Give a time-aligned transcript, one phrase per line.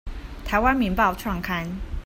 [0.43, 1.77] 臺灣民報創刊